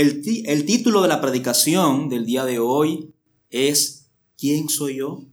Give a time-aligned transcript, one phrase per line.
[0.00, 0.22] El,
[0.64, 3.16] título de la predicación del día de hoy
[3.50, 5.24] es ¿Quién soy yo?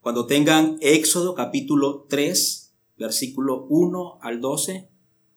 [0.00, 4.90] Cuando tengan Éxodo capítulo 3, versículo 1 al 12,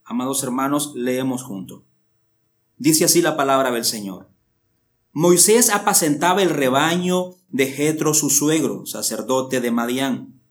[0.04, 1.83] amados hermanos, leemos juntos.
[2.75, 4.32] Dice así la palabra del Señor.
[5.11, 10.41] Moisés apacentaba el rebaño de Jetro su suegro, sacerdote de Madián.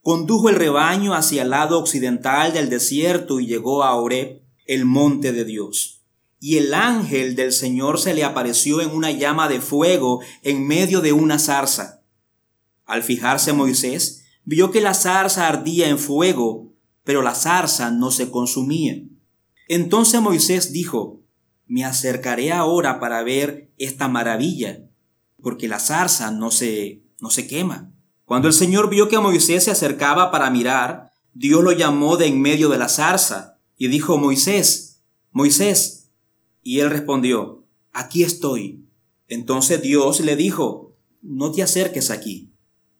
[0.00, 5.32] Condujo el rebaño hacia el lado occidental del desierto y llegó a Oreb, el monte
[5.32, 5.97] de Dios.
[6.40, 11.00] Y el ángel del Señor se le apareció en una llama de fuego en medio
[11.00, 12.02] de una zarza.
[12.84, 16.72] Al fijarse Moisés, vio que la zarza ardía en fuego,
[17.04, 19.02] pero la zarza no se consumía.
[19.68, 21.20] Entonces Moisés dijo,
[21.66, 24.88] me acercaré ahora para ver esta maravilla,
[25.42, 27.92] porque la zarza no se, no se quema.
[28.24, 32.40] Cuando el Señor vio que Moisés se acercaba para mirar, Dios lo llamó de en
[32.40, 35.97] medio de la zarza y dijo, Moisés, Moisés.
[36.68, 38.84] Y él respondió, aquí estoy.
[39.26, 42.52] Entonces Dios le dijo, no te acerques aquí.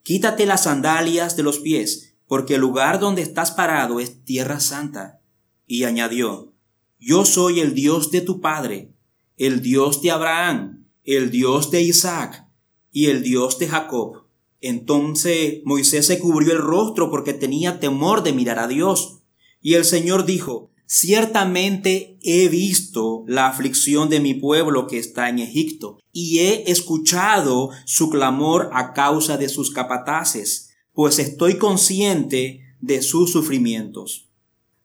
[0.03, 5.21] Quítate las sandalias de los pies, porque el lugar donde estás parado es tierra santa.
[5.67, 6.55] Y añadió,
[6.99, 8.95] yo soy el Dios de tu padre,
[9.37, 12.47] el Dios de Abraham, el Dios de Isaac
[12.91, 14.29] y el Dios de Jacob.
[14.63, 19.19] Entonces Moisés se cubrió el rostro porque tenía temor de mirar a Dios.
[19.61, 25.39] Y el Señor dijo, Ciertamente he visto la aflicción de mi pueblo que está en
[25.39, 33.03] Egipto, y he escuchado su clamor a causa de sus capataces, pues estoy consciente de
[33.03, 34.31] sus sufrimientos.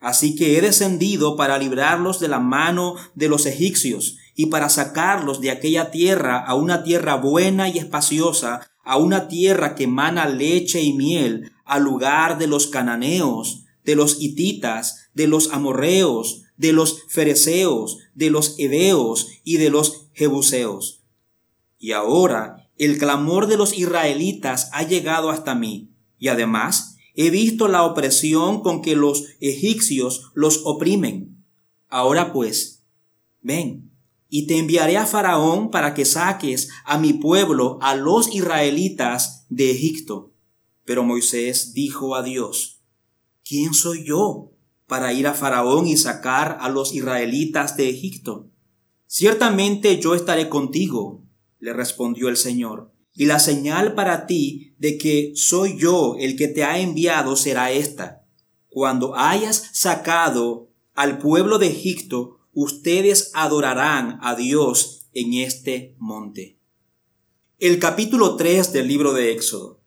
[0.01, 5.39] Así que he descendido para librarlos de la mano de los egipcios y para sacarlos
[5.39, 10.81] de aquella tierra a una tierra buena y espaciosa, a una tierra que emana leche
[10.81, 17.03] y miel, al lugar de los cananeos, de los hititas, de los amorreos, de los
[17.07, 21.03] fereceos, de los heveos y de los jebuseos.
[21.77, 27.67] Y ahora el clamor de los israelitas ha llegado hasta mí, y además He visto
[27.67, 31.43] la opresión con que los egipcios los oprimen.
[31.87, 32.83] Ahora pues,
[33.41, 33.91] ven,
[34.29, 39.69] y te enviaré a Faraón para que saques a mi pueblo, a los israelitas de
[39.69, 40.31] Egipto.
[40.85, 42.81] Pero Moisés dijo a Dios,
[43.45, 44.52] ¿quién soy yo
[44.87, 48.49] para ir a Faraón y sacar a los israelitas de Egipto?
[49.07, 51.23] Ciertamente yo estaré contigo,
[51.59, 56.47] le respondió el Señor y la señal para ti de que soy yo el que
[56.47, 58.25] te ha enviado será esta.
[58.69, 66.57] Cuando hayas sacado al pueblo de Egipto, ustedes adorarán a Dios en este monte.
[67.59, 69.79] El capítulo 3 del libro de Éxodo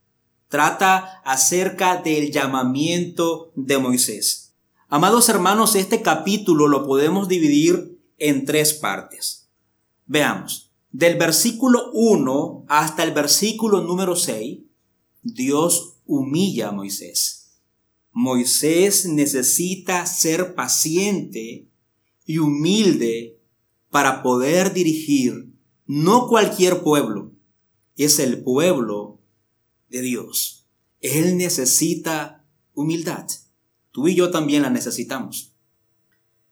[0.49, 4.46] trata acerca del llamamiento de Moisés.
[4.89, 9.49] Amados hermanos, este capítulo lo podemos dividir en tres partes.
[10.07, 10.71] Veamos.
[10.93, 14.61] Del versículo 1 hasta el versículo número 6,
[15.25, 17.59] Dios humilla a Moisés.
[18.13, 21.67] Moisés necesita ser paciente
[22.25, 23.41] y humilde
[23.91, 25.53] para poder dirigir
[25.87, 27.33] no cualquier pueblo,
[27.97, 29.19] es el pueblo
[29.89, 30.69] de Dios.
[31.01, 33.27] Él necesita humildad.
[33.97, 35.55] Tú y yo también la necesitamos.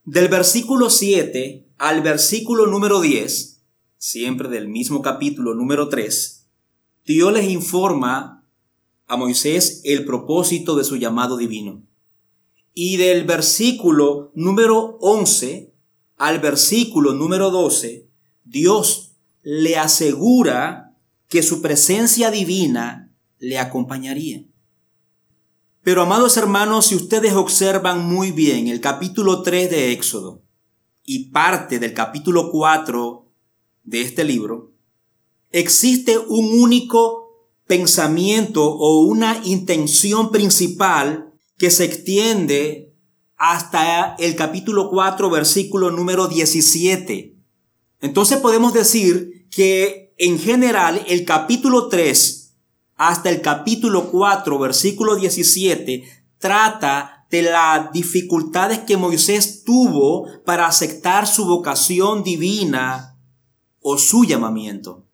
[0.07, 3.61] Del versículo 7 al versículo número 10,
[3.99, 6.49] siempre del mismo capítulo número 3,
[7.05, 8.49] Dios les informa
[9.07, 11.83] a Moisés el propósito de su llamado divino.
[12.73, 15.75] Y del versículo número 11
[16.17, 18.09] al versículo número 12,
[18.45, 20.97] Dios le asegura
[21.29, 24.47] que su presencia divina le acompañaría.
[25.85, 30.43] Pero amados hermanos, si ustedes observan muy bien el capítulo 3 de Éxodo
[31.05, 33.31] y parte del capítulo 4
[33.83, 34.73] de este libro,
[35.51, 42.95] existe un único pensamiento o una intención principal que se extiende
[43.37, 47.37] hasta el capítulo 4, versículo número 17.
[48.01, 52.44] Entonces podemos decir que en general el capítulo 3
[52.97, 56.05] hasta el capítulo 4, versículo 17,
[56.39, 63.19] trata de las dificultades que Moisés tuvo para aceptar su vocación divina
[63.81, 65.07] o su llamamiento.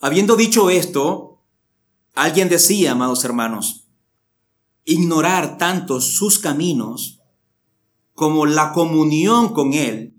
[0.00, 1.42] Habiendo dicho esto,
[2.14, 3.86] alguien decía, amados hermanos,
[4.84, 7.20] ignorar tanto sus caminos
[8.14, 10.14] como la comunión con Él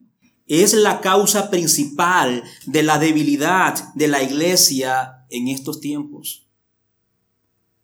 [0.47, 6.47] es la causa principal de la debilidad de la iglesia en estos tiempos.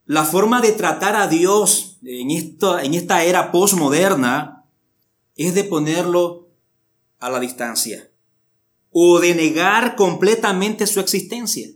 [0.08, 4.64] La forma de tratar a Dios en esta, en esta era postmoderna
[5.36, 6.48] es de ponerlo
[7.20, 8.10] a la distancia
[8.90, 11.68] o de negar completamente su existencia.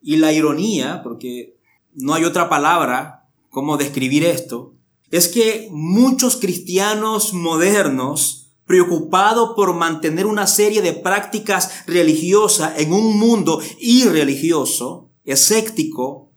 [0.00, 1.58] Y la ironía, porque
[1.92, 4.76] no hay otra palabra como describir esto,
[5.10, 13.18] es que muchos cristianos modernos, preocupados por mantener una serie de prácticas religiosas en un
[13.18, 16.29] mundo irreligioso, escéptico,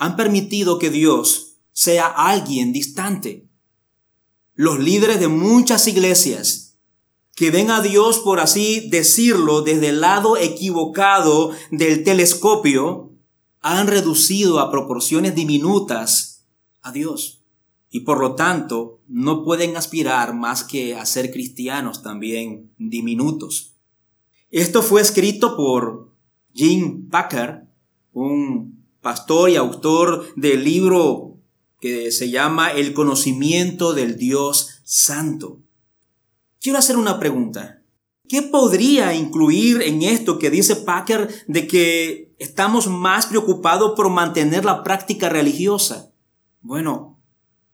[0.00, 3.46] han permitido que Dios sea alguien distante.
[4.54, 6.78] Los líderes de muchas iglesias
[7.36, 13.12] que ven a Dios, por así decirlo, desde el lado equivocado del telescopio,
[13.60, 16.46] han reducido a proporciones diminutas
[16.80, 17.42] a Dios
[17.90, 23.74] y por lo tanto no pueden aspirar más que a ser cristianos también diminutos.
[24.50, 26.10] Esto fue escrito por
[26.54, 27.68] Jim Packer,
[28.14, 28.69] un
[29.00, 31.38] pastor y autor del libro
[31.80, 35.60] que se llama El conocimiento del Dios Santo.
[36.60, 37.82] Quiero hacer una pregunta.
[38.28, 44.64] ¿Qué podría incluir en esto que dice Packer de que estamos más preocupados por mantener
[44.64, 46.12] la práctica religiosa?
[46.60, 47.18] Bueno,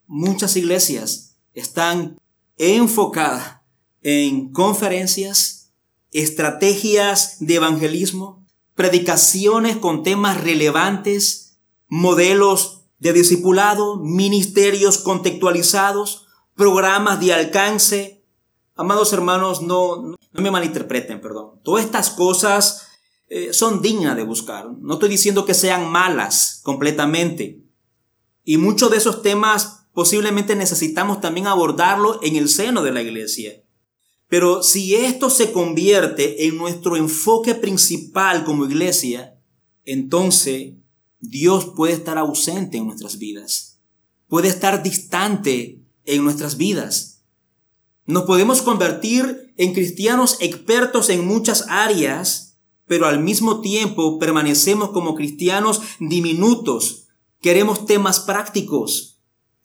[0.07, 2.19] muchas iglesias están
[2.57, 3.61] enfocadas
[4.03, 5.73] en conferencias,
[6.13, 8.46] estrategias de evangelismo,
[8.77, 11.59] predicaciones con temas relevantes,
[11.89, 18.25] modelos de discipulado, ministerios contextualizados, programas de alcance.
[18.77, 21.61] Amados hermanos, no, no me malinterpreten, perdón.
[21.65, 22.87] Todas estas cosas
[23.29, 24.71] eh, son dignas de buscar.
[24.79, 27.65] No estoy diciendo que sean malas completamente.
[28.45, 33.63] Y muchos de esos temas posiblemente necesitamos también abordarlo en el seno de la iglesia.
[34.29, 39.39] Pero si esto se convierte en nuestro enfoque principal como iglesia,
[39.85, 40.75] entonces
[41.21, 43.81] Dios puede estar ausente en nuestras vidas.
[44.29, 47.23] Puede estar distante en nuestras vidas.
[48.05, 55.15] Nos podemos convertir en cristianos expertos en muchas áreas, pero al mismo tiempo permanecemos como
[55.15, 57.09] cristianos diminutos.
[57.41, 59.17] Queremos temas prácticos,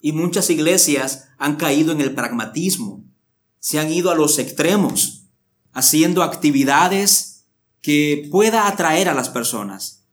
[0.02, 3.06] y muchas iglesias han caído en el pragmatismo,
[3.62, 5.30] se han ido a los extremos,
[5.72, 7.46] haciendo actividades
[7.82, 10.04] que pueda atraer a las personas,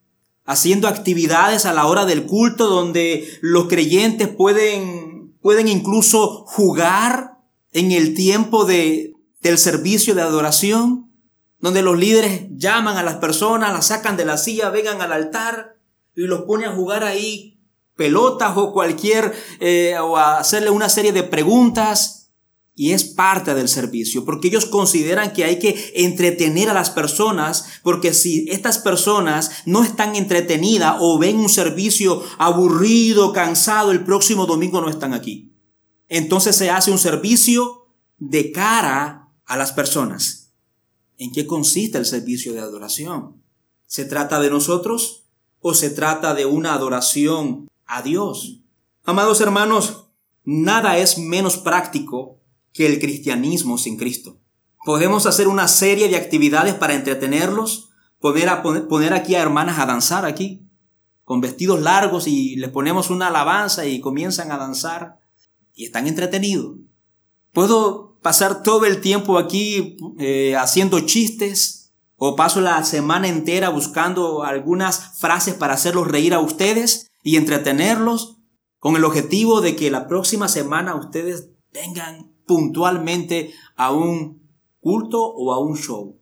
[0.44, 7.38] haciendo actividades a la hora del culto donde los creyentes pueden, pueden incluso jugar
[7.72, 11.10] en el tiempo de, del servicio de adoración,
[11.58, 15.76] donde los líderes llaman a las personas, las sacan de la silla, vengan al altar
[16.14, 17.58] y los ponen a jugar ahí
[17.96, 22.27] pelotas o cualquier, eh, o hacerle una serie de preguntas.
[22.78, 27.80] Y es parte del servicio, porque ellos consideran que hay que entretener a las personas,
[27.82, 34.46] porque si estas personas no están entretenidas o ven un servicio aburrido, cansado, el próximo
[34.46, 35.52] domingo no están aquí.
[36.08, 40.52] Entonces se hace un servicio de cara a las personas.
[41.18, 43.42] ¿En qué consiste el servicio de adoración?
[43.86, 45.24] ¿Se trata de nosotros
[45.60, 48.60] o se trata de una adoración a Dios.
[49.04, 50.04] Amados hermanos,
[50.44, 52.37] nada es menos práctico
[52.78, 54.38] que el cristianismo sin Cristo.
[54.84, 57.90] Podemos hacer una serie de actividades para entretenerlos,
[58.20, 60.62] poner, a, poner aquí a hermanas a danzar aquí,
[61.24, 65.18] con vestidos largos y les ponemos una alabanza y comienzan a danzar
[65.74, 66.76] y están entretenidos.
[67.52, 74.44] Puedo pasar todo el tiempo aquí eh, haciendo chistes o paso la semana entera buscando
[74.44, 78.36] algunas frases para hacerlos reír a ustedes y entretenerlos
[78.78, 84.42] con el objetivo de que la próxima semana ustedes vengan puntualmente a un
[84.80, 86.18] culto o a un show.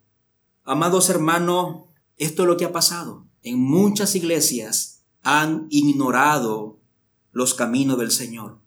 [0.64, 1.86] Amados hermanos,
[2.18, 3.26] esto es lo que ha pasado.
[3.42, 6.78] En muchas iglesias han ignorado
[7.32, 8.58] los caminos del Señor.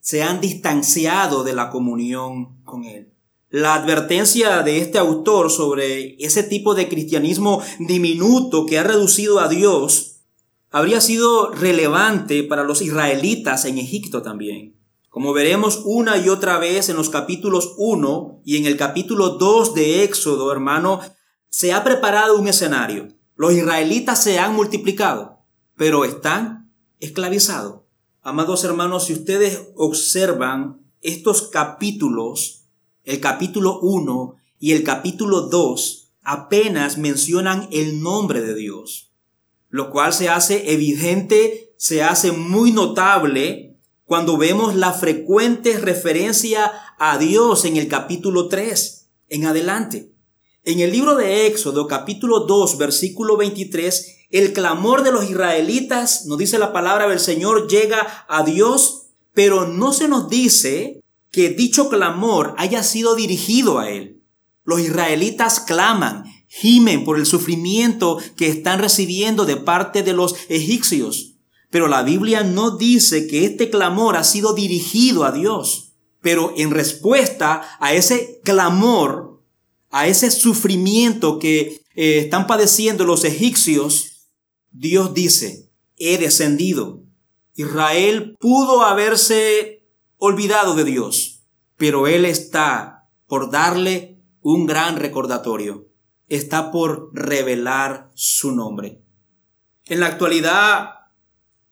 [0.00, 3.12] Se han distanciado de la comunión con Él.
[3.50, 9.48] La advertencia de este autor sobre ese tipo de cristianismo diminuto que ha reducido a
[9.48, 10.20] Dios
[10.70, 14.77] habría sido relevante para los israelitas en Egipto también.
[15.18, 19.74] Como veremos una y otra vez en los capítulos 1 y en el capítulo 2
[19.74, 21.00] de Éxodo, hermano,
[21.48, 23.08] se ha preparado un escenario.
[23.34, 25.40] Los israelitas se han multiplicado,
[25.76, 27.80] pero están esclavizados.
[28.22, 32.66] Amados hermanos, si ustedes observan estos capítulos,
[33.02, 39.08] el capítulo 1 y el capítulo 2, apenas mencionan el nombre de Dios
[39.70, 43.67] lo cual se hace evidente, se hace muy notable
[44.08, 50.10] cuando vemos la frecuente referencia a Dios en el capítulo 3 en adelante.
[50.64, 56.38] En el libro de Éxodo, capítulo 2, versículo 23, el clamor de los israelitas, nos
[56.38, 61.90] dice la palabra del Señor, llega a Dios, pero no se nos dice que dicho
[61.90, 64.22] clamor haya sido dirigido a Él.
[64.64, 71.27] Los israelitas claman, gimen por el sufrimiento que están recibiendo de parte de los egipcios.
[71.70, 75.92] Pero la Biblia no dice que este clamor ha sido dirigido a Dios.
[76.20, 79.42] Pero en respuesta a ese clamor,
[79.90, 84.28] a ese sufrimiento que eh, están padeciendo los egipcios,
[84.70, 87.02] Dios dice, he descendido.
[87.54, 89.84] Israel pudo haberse
[90.16, 91.42] olvidado de Dios,
[91.76, 95.88] pero Él está por darle un gran recordatorio.
[96.28, 99.02] Está por revelar su nombre.
[99.86, 100.97] En la actualidad,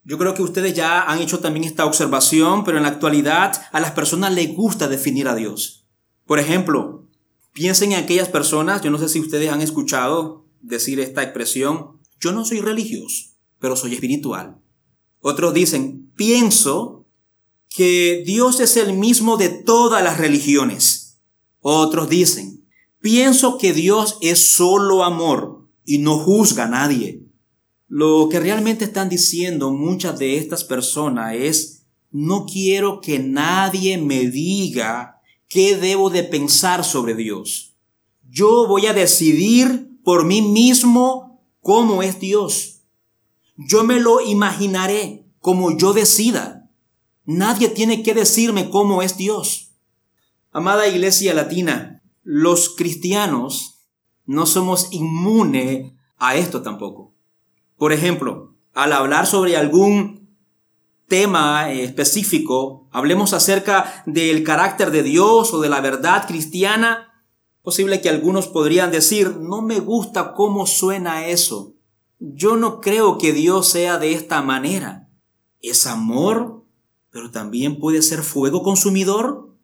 [0.06, 3.80] yo creo que ustedes ya han hecho también esta observación, pero en la actualidad a
[3.80, 5.84] las personas les gusta definir a Dios.
[6.26, 7.08] Por ejemplo,
[7.52, 12.30] piensen en aquellas personas, yo no sé si ustedes han escuchado decir esta expresión, yo
[12.30, 14.58] no soy religioso, pero soy espiritual.
[15.20, 17.04] Otros dicen, pienso
[17.68, 21.18] que Dios es el mismo de todas las religiones.
[21.62, 22.64] Otros dicen,
[23.00, 27.25] pienso que Dios es solo amor y no juzga a nadie.
[27.88, 34.26] Lo que realmente están diciendo muchas de estas personas es, no quiero que nadie me
[34.26, 37.74] diga qué debo de pensar sobre Dios.
[38.28, 42.82] Yo voy a decidir por mí mismo cómo es Dios.
[43.56, 46.68] Yo me lo imaginaré como yo decida.
[47.24, 49.72] Nadie tiene que decirme cómo es Dios.
[50.50, 53.84] Amada Iglesia Latina, los cristianos
[54.26, 57.15] no somos inmunes a esto tampoco.
[57.76, 60.28] Por ejemplo, al hablar sobre algún
[61.08, 67.24] tema específico, hablemos acerca del carácter de Dios o de la verdad cristiana,
[67.62, 71.74] posible que algunos podrían decir, no me gusta cómo suena eso.
[72.18, 75.08] Yo no creo que Dios sea de esta manera.
[75.60, 76.64] ¿Es amor,
[77.10, 79.54] pero también puede ser fuego consumidor?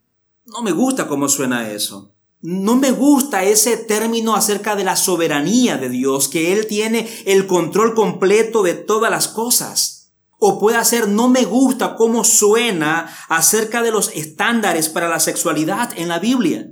[0.44, 2.14] No me gusta cómo suena eso.
[2.42, 7.46] No me gusta ese término acerca de la soberanía de Dios, que Él tiene el
[7.46, 10.12] control completo de todas las cosas.
[10.40, 15.92] O puede ser, no me gusta cómo suena acerca de los estándares para la sexualidad
[15.96, 16.68] en la Biblia.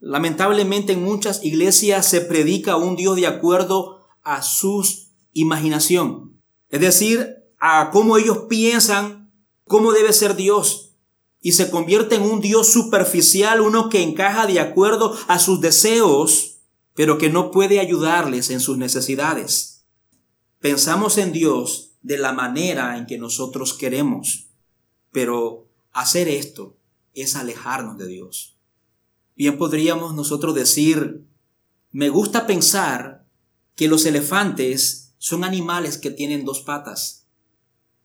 [0.00, 4.84] Lamentablemente en muchas iglesias se predica un Dios de acuerdo a su
[5.32, 6.40] imaginación.
[6.68, 9.30] Es decir, a cómo ellos piensan
[9.68, 10.85] cómo debe ser Dios
[11.46, 16.56] y se convierte en un Dios superficial, uno que encaja de acuerdo a sus deseos,
[16.92, 19.84] pero que no puede ayudarles en sus necesidades.
[20.58, 24.48] Pensamos en Dios de la manera en que nosotros queremos,
[25.12, 26.78] pero hacer esto
[27.14, 28.58] es alejarnos de Dios.
[29.36, 31.28] Bien podríamos nosotros decir,
[31.92, 33.24] me gusta pensar
[33.76, 37.25] que los elefantes son animales que tienen dos patas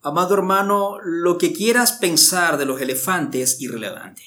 [0.04, 4.24] Amado hermano, lo que quieras pensar de los elefantes es irrelevante.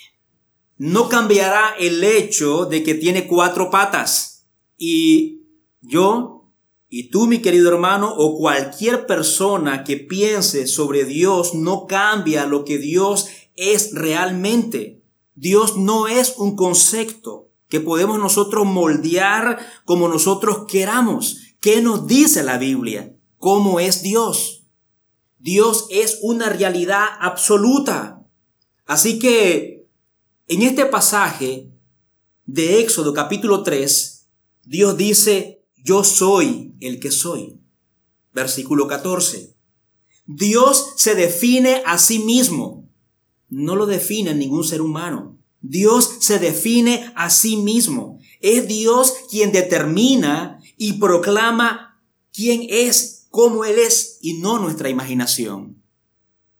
[0.76, 4.46] No cambiará el hecho de que tiene cuatro patas.
[4.76, 5.42] Y
[5.80, 6.52] yo,
[6.88, 12.64] y tú, mi querido hermano, o cualquier persona que piense sobre Dios, no cambia lo
[12.64, 13.26] que Dios
[13.56, 15.02] es realmente.
[15.34, 21.38] Dios no es un concepto que podemos nosotros moldear como nosotros queramos.
[21.60, 23.16] ¿Qué nos dice la Biblia?
[23.38, 24.53] ¿Cómo es Dios?
[25.44, 28.26] Dios es una realidad absoluta.
[28.86, 29.86] Así que
[30.48, 31.70] en este pasaje
[32.46, 34.26] de Éxodo capítulo 3,
[34.64, 37.60] Dios dice, yo soy el que soy.
[38.32, 39.54] Versículo 14.
[40.24, 42.88] Dios se define a sí mismo.
[43.50, 45.36] No lo define ningún ser humano.
[45.60, 48.18] Dios se define a sí mismo.
[48.40, 52.00] Es Dios quien determina y proclama
[52.32, 55.82] quién es cómo Él es y no nuestra imaginación.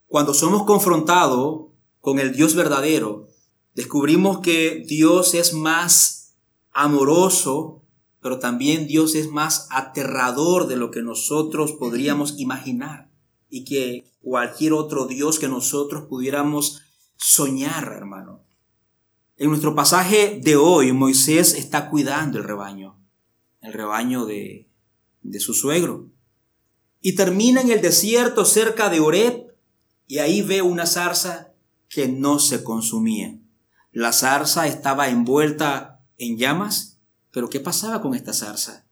[0.06, 1.68] Cuando somos confrontados
[1.98, 3.28] con el Dios verdadero,
[3.74, 6.36] descubrimos que Dios es más
[6.72, 7.82] amoroso,
[8.20, 13.10] pero también Dios es más aterrador de lo que nosotros podríamos imaginar
[13.48, 16.82] y que cualquier otro Dios que nosotros pudiéramos
[17.16, 18.42] soñar, hermano.
[19.38, 23.00] En nuestro pasaje de hoy, Moisés está cuidando el rebaño,
[23.62, 24.68] el rebaño de,
[25.22, 26.10] de su suegro
[27.06, 29.54] y termina en el desierto cerca de Oreb
[30.06, 31.52] y ahí ve una zarza
[31.86, 33.38] que no se consumía.
[33.92, 36.98] La zarza estaba envuelta en llamas,
[37.30, 38.86] pero ¿qué pasaba con esta zarza?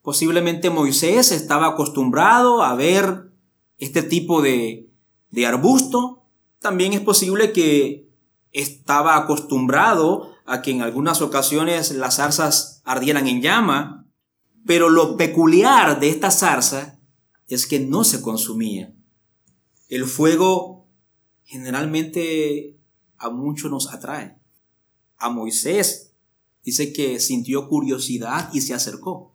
[0.00, 3.32] Posiblemente Moisés estaba acostumbrado a ver
[3.78, 4.88] este tipo de,
[5.30, 6.22] de arbusto.
[6.60, 8.08] También es posible que
[8.52, 14.06] estaba acostumbrado a que en algunas ocasiones las zarzas ardieran en llama.
[14.64, 16.95] Pero lo peculiar de esta zarza
[17.48, 18.92] es que no se consumía.
[19.88, 20.86] El fuego
[21.44, 22.76] generalmente
[23.18, 24.36] a muchos nos atrae.
[25.16, 26.12] A Moisés
[26.64, 29.34] dice que sintió curiosidad y se acercó.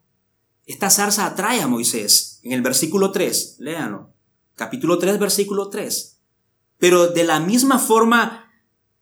[0.66, 2.40] Esta zarza atrae a Moisés.
[2.44, 4.14] En el versículo 3, léanlo.
[4.56, 6.20] Capítulo 3, versículo 3.
[6.78, 8.52] Pero de la misma forma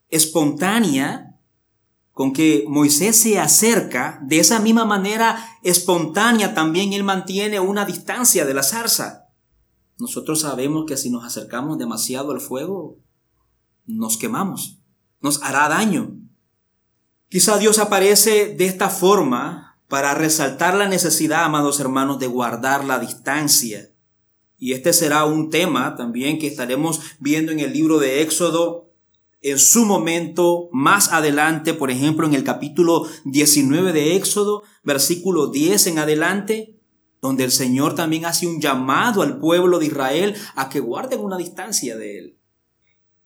[0.09, 1.28] espontánea
[2.19, 8.43] con que Moisés se acerca, de esa misma manera espontánea también él mantiene una distancia
[8.43, 9.29] de la zarza.
[9.97, 12.97] Nosotros sabemos que si nos acercamos demasiado al fuego,
[13.85, 14.81] nos quemamos,
[15.21, 16.17] nos hará daño.
[17.29, 22.99] Quizá Dios aparece de esta forma para resaltar la necesidad, amados hermanos, de guardar la
[22.99, 23.93] distancia.
[24.57, 28.88] Y este será un tema también que estaremos viendo en el libro de Éxodo
[29.41, 35.87] en su momento más adelante, por ejemplo, en el capítulo 19 de Éxodo, versículo 10
[35.87, 36.79] en adelante,
[37.21, 41.37] donde el Señor también hace un llamado al pueblo de Israel a que guarden una
[41.37, 42.39] distancia de él.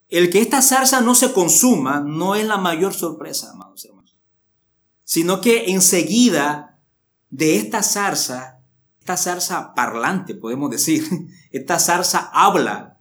[0.10, 4.16] El que esta zarza no se consuma no es la mayor sorpresa, amados hermanos,
[5.04, 6.80] sino que enseguida
[7.30, 8.60] de esta zarza,
[9.00, 11.08] esta zarza parlante, podemos decir,
[11.52, 13.00] esta zarza habla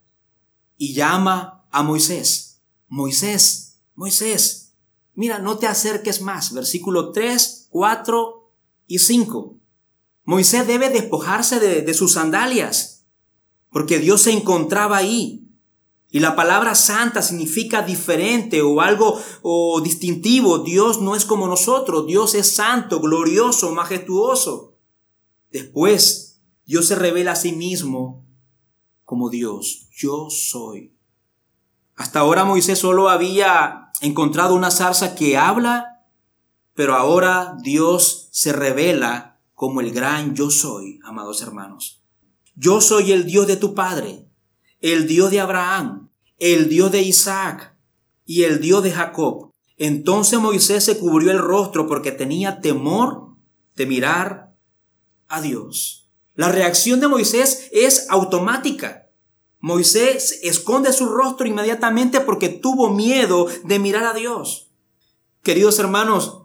[0.79, 2.52] y llama a Moisés.
[2.93, 4.75] Moisés, Moisés,
[5.15, 6.53] mira, no te acerques más.
[6.53, 8.53] Versículo 3, 4
[8.87, 9.57] y 5.
[10.25, 13.07] Moisés debe despojarse de, sus sandalias,
[13.71, 15.49] porque Dios se encontraba ahí.
[16.11, 20.59] Y la palabra santa significa diferente o algo o distintivo.
[20.59, 22.07] Dios no es como nosotros.
[22.07, 24.77] Dios es santo, glorioso, majestuoso.
[25.51, 28.27] Después, Dios se revela a sí mismo
[29.07, 29.89] como Dios.
[29.97, 30.92] Yo soy.
[31.97, 36.05] Hasta ahora Moisés solo había encontrado una zarza que habla,
[36.75, 42.03] pero ahora Dios se revela como el gran yo soy, amados hermanos.
[42.55, 44.27] Yo soy el Dios de tu Padre,
[44.81, 47.77] el Dios de Abraham, el Dios de Isaac
[48.27, 49.53] y el Dios de Jacob.
[49.77, 53.37] Entonces Moisés se cubrió el rostro porque tenía temor
[53.77, 54.55] de mirar
[55.29, 56.11] a Dios.
[56.35, 59.02] La reacción de Moisés es automática.
[59.63, 64.73] Moisés esconde su rostro inmediatamente porque tuvo miedo de mirar a Dios.
[65.45, 66.43] Queridos hermanos,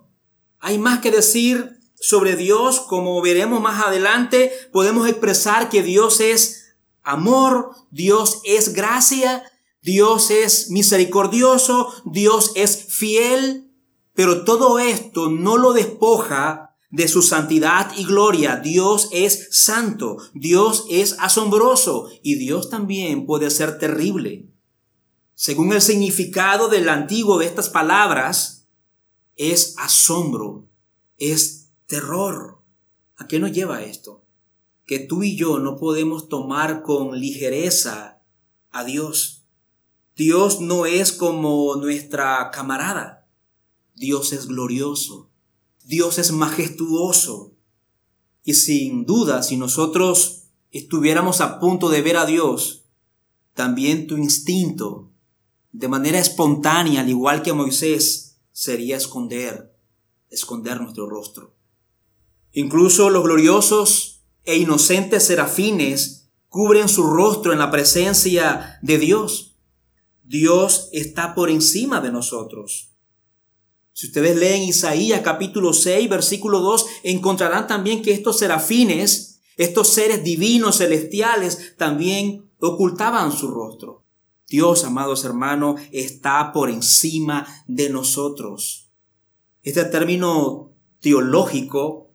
[0.59, 6.75] hay más que decir sobre Dios, como veremos más adelante, podemos expresar que Dios es
[7.01, 9.43] amor, Dios es gracia,
[9.81, 13.71] Dios es misericordioso, Dios es fiel,
[14.13, 18.57] pero todo esto no lo despoja de su santidad y gloria.
[18.57, 24.49] Dios es santo, Dios es asombroso y Dios también puede ser terrible.
[25.35, 28.67] Según el significado del antiguo de estas palabras,
[29.35, 30.67] es asombro,
[31.17, 32.59] es terror.
[33.17, 34.23] ¿A qué nos lleva esto?
[34.85, 38.21] Que tú y yo no podemos tomar con ligereza
[38.71, 39.43] a Dios.
[40.15, 43.27] Dios no es como nuestra camarada.
[43.95, 45.26] Dios es glorioso.
[45.87, 47.53] Dios es majestuoso.
[48.43, 52.83] Y sin duda, si nosotros estuviéramos a punto de ver a Dios,
[53.53, 55.13] también tu instinto,
[55.71, 59.73] de manera espontánea, al igual que Moisés, sería esconder,
[60.29, 61.55] esconder nuestro rostro.
[62.51, 69.55] Incluso los gloriosos e inocentes serafines cubren su rostro en la presencia de Dios.
[70.25, 72.96] Dios está por encima de nosotros.
[73.97, 80.23] Si ustedes leen Isaías capítulo 6, versículo 2, encontrarán también que estos serafines, estos seres
[80.23, 84.05] divinos celestiales, también ocultaban su rostro.
[84.47, 88.91] Dios, amados hermanos, está por encima de nosotros.
[89.63, 92.11] Este término teológico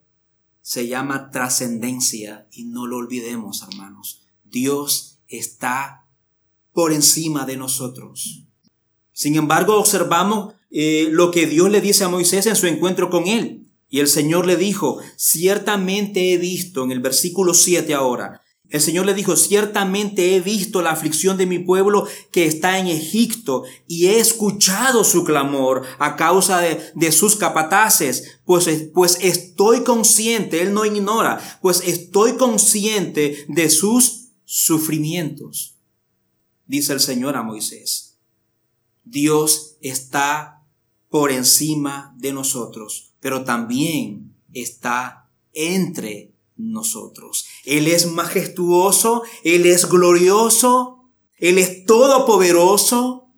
[0.61, 4.23] se llama trascendencia y no lo olvidemos, hermanos.
[4.45, 6.07] Dios está
[6.73, 8.45] por encima de nosotros.
[9.13, 13.27] Sin embargo, observamos eh, lo que Dios le dice a Moisés en su encuentro con
[13.27, 13.69] él.
[13.91, 19.05] Y el Señor le dijo, ciertamente he visto, en el versículo 7 ahora, el Señor
[19.05, 24.07] le dijo, ciertamente he visto la aflicción de mi pueblo que está en Egipto y
[24.07, 30.73] he escuchado su clamor a causa de, de, sus capataces, pues, pues estoy consciente, Él
[30.73, 35.77] no ignora, pues estoy consciente de sus sufrimientos,
[36.67, 38.17] dice el Señor a Moisés.
[39.05, 40.62] Dios está
[41.13, 47.45] por encima de nosotros, pero también está entre nosotros.
[47.67, 53.29] Él es majestuoso, Él es glorioso, Él es todopoderoso,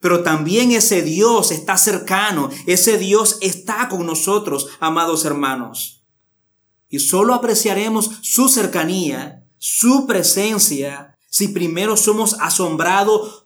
[0.00, 6.02] pero también ese Dios está cercano, ese Dios está con nosotros, amados hermanos.
[6.88, 13.44] Y solo apreciaremos su cercanía, su presencia, si primero somos asombrados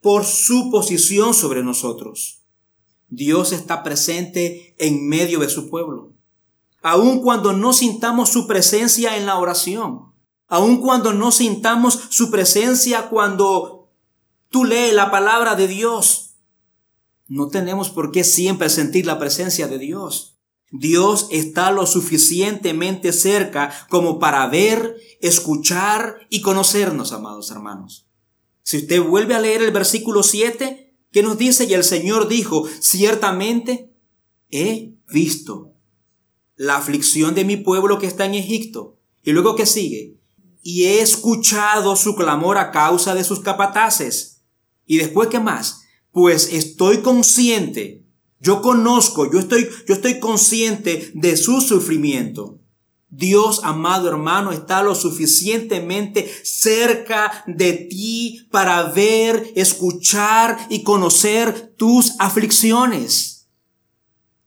[0.00, 2.41] por su posición sobre nosotros.
[3.14, 6.14] Dios está presente en medio de su pueblo.
[6.80, 10.12] aun cuando no sintamos su presencia en la oración,
[10.48, 13.92] aun cuando no sintamos su presencia cuando
[14.48, 16.36] tú lees la palabra de Dios.
[17.28, 20.38] No tenemos por qué siempre sentir la presencia de Dios.
[20.72, 28.08] Dios está lo suficientemente cerca como para ver, escuchar y conocernos, amados hermanos.
[28.62, 31.64] Si usted vuelve a leer el versículo 7, ¿qué nos dice?
[31.64, 33.92] Y el Señor dijo, ciertamente
[34.50, 35.74] he visto
[36.56, 38.98] la aflicción de mi pueblo que está en Egipto.
[39.22, 40.16] Y luego que sigue,
[40.62, 44.42] y he escuchado su clamor a causa de sus capataces.
[44.86, 45.82] Y después, ¿qué más?
[46.10, 48.04] Pues estoy consciente,
[48.40, 52.60] yo conozco, yo estoy, yo estoy consciente de su sufrimiento.
[53.14, 62.14] Dios, amado hermano, está lo suficientemente cerca de ti para ver, escuchar y conocer tus
[62.18, 63.50] aflicciones.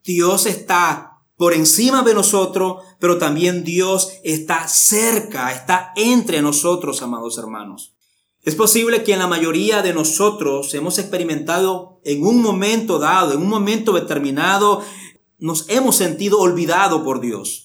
[0.03, 7.37] Dios está por encima de nosotros, pero también Dios está cerca, está entre nosotros, amados
[7.37, 7.93] hermanos.
[8.41, 13.43] Es posible que en la mayoría de nosotros hemos experimentado en un momento dado, en
[13.43, 14.81] un momento determinado,
[15.37, 17.64] nos hemos sentido olvidado por Dios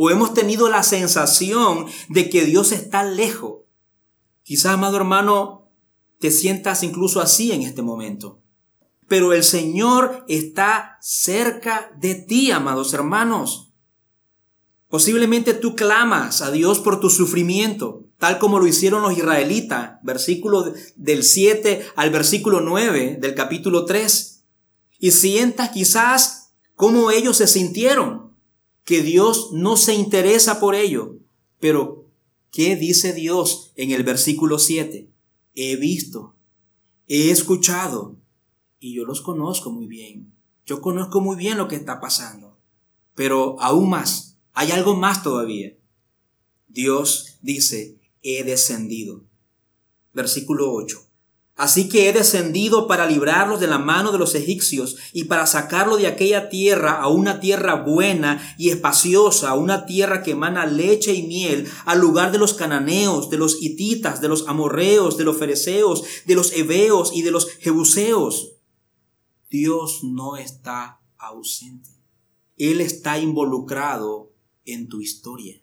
[0.00, 3.62] o hemos tenido la sensación de que Dios está lejos.
[4.44, 5.68] Quizás, amado hermano,
[6.20, 8.40] te sientas incluso así en este momento.
[9.08, 13.72] Pero el Señor está cerca de ti, amados hermanos.
[14.88, 20.72] Posiblemente tú clamas a Dios por tu sufrimiento, tal como lo hicieron los israelitas, versículo
[20.94, 24.44] del 7 al versículo 9 del capítulo 3.
[25.00, 28.27] Y sientas quizás cómo ellos se sintieron
[28.88, 31.18] que Dios no se interesa por ello.
[31.60, 32.06] Pero,
[32.50, 35.10] ¿qué dice Dios en el versículo 7?
[35.54, 36.34] He visto,
[37.06, 38.16] he escuchado
[38.80, 40.32] y yo los conozco muy bien.
[40.64, 42.56] Yo conozco muy bien lo que está pasando.
[43.14, 45.76] Pero aún más, hay algo más todavía.
[46.68, 49.22] Dios dice, he descendido.
[50.14, 51.07] Versículo 8.
[51.58, 55.96] Así que he descendido para librarlos de la mano de los egipcios y para sacarlo
[55.96, 61.12] de aquella tierra a una tierra buena y espaciosa, a una tierra que emana leche
[61.14, 65.36] y miel, al lugar de los cananeos, de los hititas, de los amorreos, de los
[65.36, 68.52] fereceos, de los heveos y de los jebuseos.
[69.50, 71.90] Dios no está ausente.
[72.56, 74.32] Él está involucrado
[74.64, 75.60] en tu historia.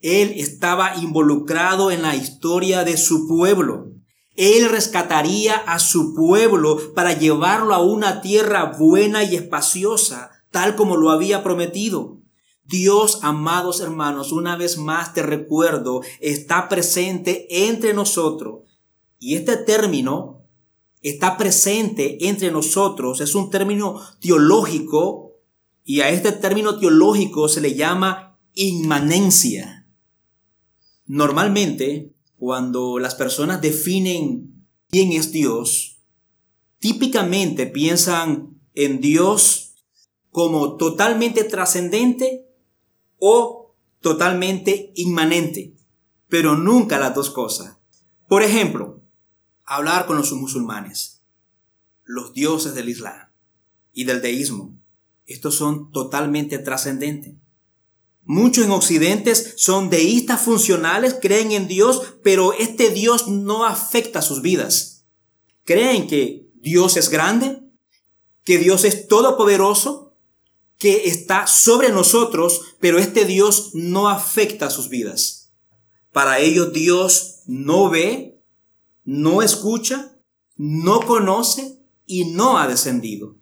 [0.00, 3.92] Él estaba involucrado en la historia de su pueblo.
[4.36, 10.96] Él rescataría a su pueblo para llevarlo a una tierra buena y espaciosa, tal como
[10.96, 12.18] lo había prometido.
[12.64, 18.60] Dios, amados hermanos, una vez más te recuerdo, está presente entre nosotros.
[19.18, 20.42] Y este término
[21.02, 25.32] está presente entre nosotros es un término teológico
[25.84, 29.88] y a este término teológico se le llama inmanencia.
[31.06, 36.00] Normalmente cuando las personas definen quién es Dios,
[36.80, 39.76] típicamente piensan en Dios
[40.32, 42.48] como totalmente trascendente
[43.20, 45.76] o totalmente inmanente,
[46.26, 47.76] pero nunca las dos cosas.
[48.26, 49.00] Por ejemplo,
[49.64, 51.22] hablar con los musulmanes,
[52.02, 53.28] los dioses del Islam
[53.92, 54.76] y del deísmo.
[55.26, 57.36] Estos son totalmente trascendentes.
[58.24, 64.42] Muchos en Occidente son deístas funcionales, creen en Dios, pero este Dios no afecta sus
[64.42, 65.04] vidas.
[65.64, 67.62] Creen que Dios es grande,
[68.44, 70.14] que Dios es todopoderoso,
[70.78, 75.52] que está sobre nosotros, pero este Dios no afecta sus vidas.
[76.12, 78.40] Para ellos Dios no ve,
[79.04, 80.16] no escucha,
[80.56, 83.36] no conoce y no ha descendido.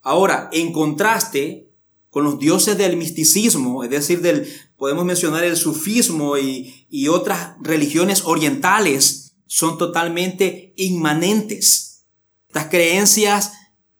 [0.00, 1.67] Ahora, en contraste,
[2.10, 7.56] con los dioses del misticismo, es decir, del, podemos mencionar el sufismo y, y otras
[7.60, 12.04] religiones orientales, son totalmente inmanentes.
[12.48, 13.52] Estas creencias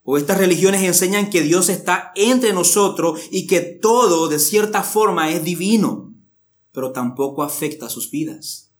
[0.03, 5.31] o estas religiones enseñan que Dios está entre nosotros y que todo de cierta forma
[5.31, 6.15] es divino,
[6.73, 8.71] pero tampoco afecta a sus vidas.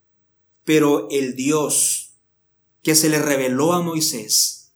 [0.65, 2.15] Pero el Dios
[2.83, 4.73] que se le reveló a Moisés,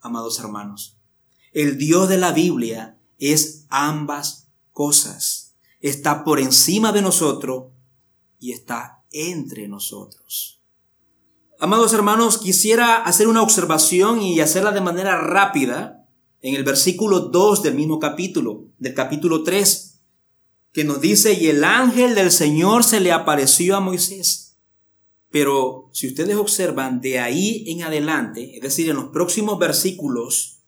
[0.00, 0.98] amados hermanos,
[1.52, 5.56] el Dios de la Biblia es ambas cosas.
[5.80, 7.66] Está por encima de nosotros
[8.38, 10.62] y está entre nosotros.
[11.58, 16.06] Amados hermanos, quisiera hacer una observación y hacerla de manera rápida
[16.40, 20.00] en el versículo 2 del mismo capítulo, del capítulo 3,
[20.72, 24.58] que nos dice, y el ángel del Señor se le apareció a Moisés.
[25.30, 30.60] Pero si ustedes observan de ahí en adelante, es decir, en los próximos versículos,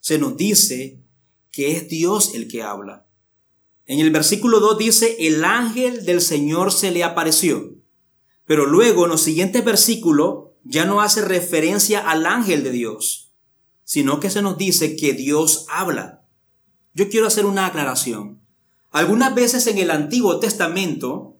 [0.00, 0.99] se nos dice
[1.50, 3.06] que es Dios el que habla.
[3.86, 7.74] En el versículo 2 dice, el ángel del Señor se le apareció.
[8.44, 13.32] Pero luego en los siguientes versículos ya no hace referencia al ángel de Dios,
[13.84, 16.24] sino que se nos dice que Dios habla.
[16.94, 18.40] Yo quiero hacer una aclaración.
[18.90, 21.36] Algunas veces en el Antiguo Testamento,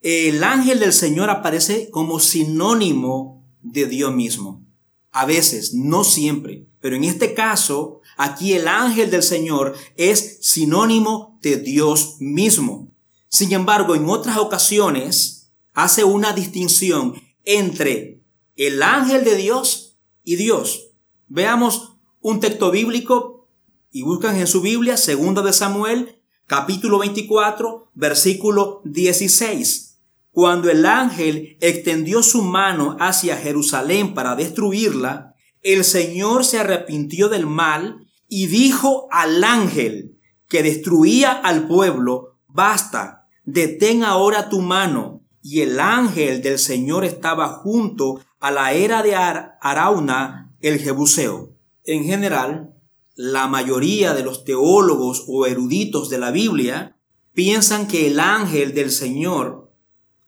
[0.00, 4.64] el ángel del Señor aparece como sinónimo de Dios mismo.
[5.12, 11.38] A veces, no siempre, pero en este caso, aquí el ángel del Señor es sinónimo
[11.42, 12.88] de Dios mismo.
[13.28, 18.22] Sin embargo, en otras ocasiones hace una distinción entre
[18.56, 20.90] el ángel de Dios y Dios.
[21.28, 23.48] Veamos un texto bíblico
[23.90, 30.00] y buscan en su Biblia, segunda de Samuel, capítulo 24, versículo 16.
[30.30, 37.46] Cuando el ángel extendió su mano hacia Jerusalén para destruirla, el Señor se arrepintió del
[37.46, 38.03] mal
[38.36, 40.18] y dijo al ángel
[40.48, 45.22] que destruía al pueblo, basta, detén ahora tu mano.
[45.40, 51.52] Y el ángel del Señor estaba junto a la era de Arauna el Jebuseo.
[51.84, 52.74] En general,
[53.14, 56.96] la mayoría de los teólogos o eruditos de la Biblia
[57.34, 59.70] piensan que el ángel del Señor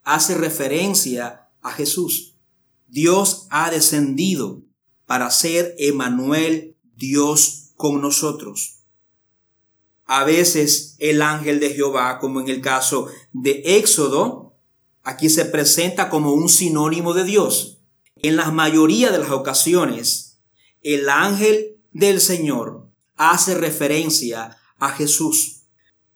[0.05, 2.37] hace referencia a Jesús.
[2.87, 4.63] Dios ha descendido
[5.07, 8.81] para ser Emanuel, Dios con nosotros.
[10.05, 14.55] A veces el ángel de Jehová, como en el caso de Éxodo,
[15.03, 17.79] aquí se presenta como un sinónimo de Dios.
[18.17, 20.39] En la mayoría de las ocasiones,
[20.83, 25.63] el ángel del Señor hace referencia a Jesús.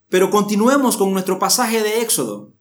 [0.08, 2.52] Pero continuemos con nuestro pasaje de Éxodo.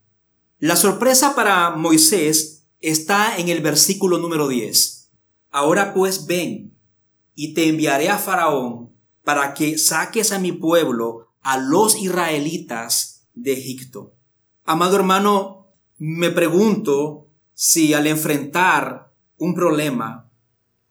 [0.60, 5.12] La sorpresa para Moisés está en el versículo número 10.
[5.52, 6.78] Ahora pues ven
[7.36, 8.92] y te enviaré a Faraón
[9.24, 14.14] para que saques a mi pueblo, a los israelitas de Egipto.
[14.66, 20.30] Amado hermano, me pregunto si al enfrentar un problema,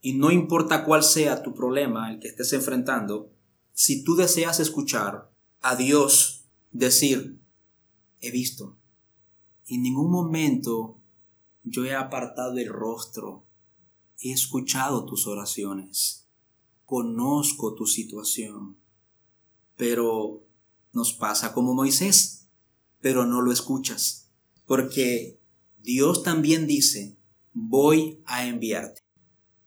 [0.01, 3.31] y no importa cuál sea tu problema, el que estés enfrentando,
[3.73, 7.41] si tú deseas escuchar a Dios decir,
[8.21, 8.77] he visto,
[9.67, 10.99] en ningún momento
[11.65, 13.45] yo he apartado el rostro,
[14.21, 16.28] he escuchado tus oraciones,
[16.89, 18.79] conozco tu situación,
[19.77, 20.43] pero
[20.95, 22.49] nos pasa como Moisés,
[23.03, 24.31] pero no lo escuchas,
[24.65, 25.39] porque
[25.83, 27.19] Dios también dice,
[27.53, 29.03] voy a enviarte.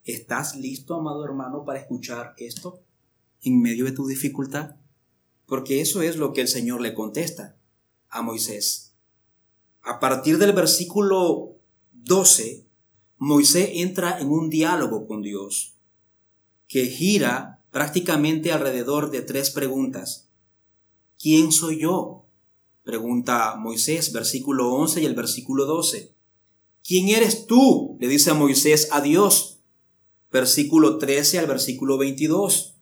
[0.03, 2.81] ¿Estás listo, amado hermano, para escuchar esto
[3.43, 4.77] en medio de tu dificultad?
[5.45, 7.55] Porque eso es lo que el Señor le contesta
[8.09, 8.95] a Moisés.
[9.83, 11.55] A partir del versículo
[11.91, 12.65] 12,
[13.19, 15.75] Moisés entra en un diálogo con Dios
[16.71, 20.29] que gira prácticamente alrededor de tres preguntas.
[21.21, 22.23] ¿Quién soy yo?
[22.83, 26.13] Pregunta Moisés, versículo 11 y el versículo 12.
[26.81, 27.97] ¿Quién eres tú?
[27.99, 29.59] Le dice Moisés a Dios.
[30.31, 32.77] Versículo 13 al versículo 22.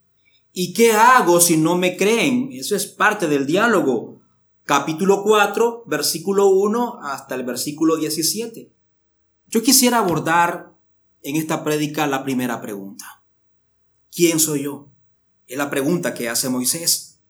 [0.52, 2.50] ¿Y qué hago si no me creen?
[2.52, 4.20] Eso es parte del diálogo.
[4.62, 8.70] Capítulo 4, versículo 1 hasta el versículo 17.
[9.48, 10.76] Yo quisiera abordar
[11.24, 13.19] en esta prédica la primera pregunta.
[14.12, 14.88] ¿Quién soy yo?
[15.46, 17.20] Es la pregunta que hace Moisés.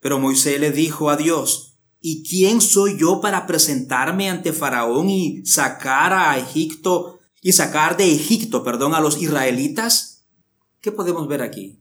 [0.00, 1.68] Pero Moisés le dijo a Dios,
[2.00, 8.12] ¿Y quién soy yo para presentarme ante Faraón y sacar a Egipto y sacar de
[8.12, 10.24] Egipto, perdón, a los israelitas?
[10.80, 11.80] ¿Qué podemos ver aquí?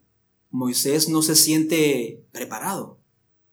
[0.49, 2.99] Moisés no se siente preparado.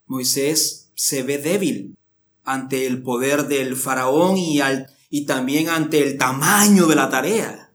[0.07, 1.99] Moisés se ve débil
[2.45, 4.61] ante el poder del faraón y,
[5.11, 7.75] y también ante el tamaño de la tarea.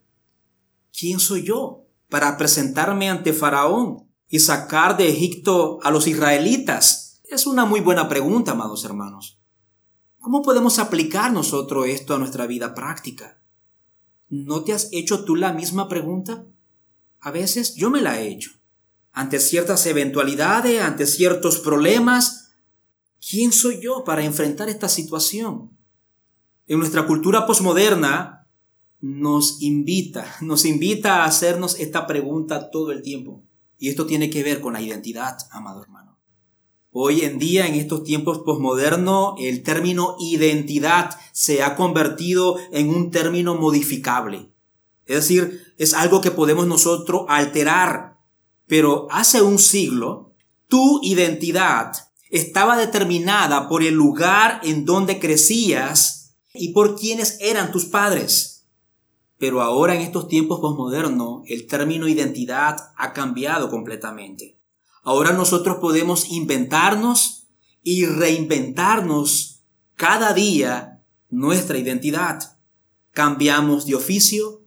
[0.97, 7.21] ¿Quién soy yo para presentarme ante faraón y sacar de Egipto a los israelitas?
[7.23, 9.39] Es una muy buena pregunta, amados hermanos.
[10.19, 13.41] ¿Cómo podemos aplicar nosotros esto a nuestra vida práctica?
[14.27, 16.45] ¿No te has hecho tú la misma pregunta?
[17.19, 18.51] A veces yo me la he hecho.
[19.11, 22.51] Ante ciertas eventualidades, ante ciertos problemas,
[23.27, 25.77] ¿quién soy yo para enfrentar esta situación?
[26.67, 28.38] En nuestra cultura posmoderna
[29.01, 33.43] nos invita, nos invita a hacernos esta pregunta todo el tiempo.
[33.77, 36.19] Y esto tiene que ver con la identidad, amado hermano.
[36.91, 43.11] Hoy en día, en estos tiempos posmodernos, el término identidad se ha convertido en un
[43.11, 44.51] término modificable.
[45.05, 48.17] Es decir, es algo que podemos nosotros alterar.
[48.67, 50.33] Pero hace un siglo,
[50.67, 51.93] tu identidad
[52.29, 58.58] estaba determinada por el lugar en donde crecías y por quienes eran tus padres.
[59.39, 64.59] Pero ahora en estos tiempos posmodernos, el término identidad ha cambiado completamente.
[65.01, 67.47] Ahora nosotros podemos inventarnos
[67.81, 69.63] y reinventarnos
[69.95, 72.57] cada día nuestra identidad.
[73.11, 74.61] Cambiamos de oficio,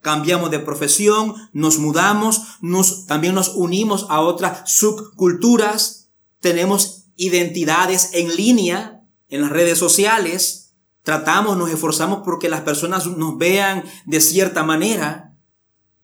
[0.00, 8.36] cambiamos de profesión, nos mudamos, nos, también nos unimos a otras subculturas, tenemos identidades en
[8.36, 10.63] línea, en las redes sociales,
[11.04, 15.36] tratamos, nos esforzamos porque las personas nos vean de cierta manera,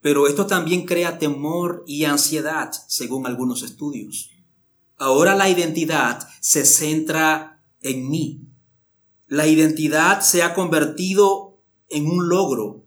[0.01, 4.31] pero esto también crea temor y ansiedad, según algunos estudios.
[4.97, 8.43] Ahora la identidad se centra en mí.
[9.27, 11.59] La identidad se ha convertido
[11.89, 12.85] en un logro,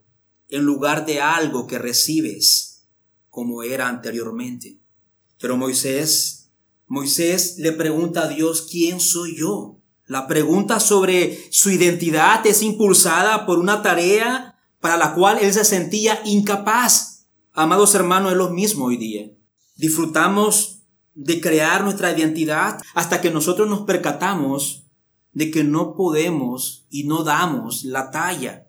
[0.50, 2.86] en lugar de algo que recibes
[3.30, 4.78] como era anteriormente.
[5.40, 6.52] Pero Moisés,
[6.86, 9.80] Moisés le pregunta a Dios, ¿quién soy yo?
[10.14, 15.66] La pregunta sobre su identidad es impulsada por una tarea para la cual él se
[15.66, 17.26] sentía incapaz.
[17.52, 19.32] Amados hermanos, es lo mismo hoy día.
[19.76, 20.84] Disfrutamos
[21.16, 24.84] de crear nuestra identidad hasta que nosotros nos percatamos
[25.32, 28.68] de que no podemos y no damos la talla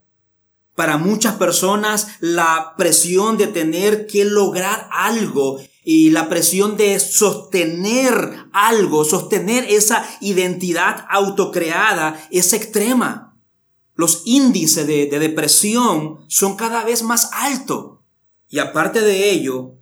[0.74, 8.46] para muchas personas la presión de tener que lograr algo y la presión de sostener
[8.52, 13.36] algo, sostener esa identidad autocreada es extrema.
[13.94, 17.98] Los índices de, depresión son cada vez más altos.
[18.48, 19.74] Y aparte de ello,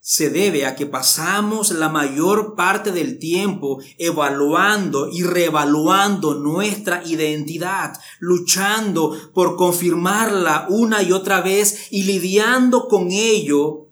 [0.00, 7.92] se debe a que pasamos la mayor parte del tiempo evaluando y reevaluando nuestra identidad,
[8.20, 13.87] luchando por confirmarla una y otra vez y lidiando con ello,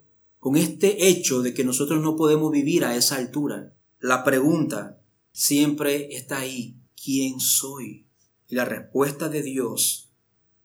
[0.47, 3.75] con este hecho de que nosotros no podemos vivir a esa altura.
[3.99, 5.01] La pregunta
[5.33, 8.07] siempre está ahí, ¿quién soy?
[8.47, 10.13] Y la respuesta de Dios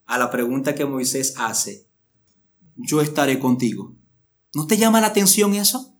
[0.05, 1.87] a la pregunta que Moisés hace,
[2.75, 3.95] yo estaré contigo.
[4.53, 5.97] ¿No te llama la atención eso?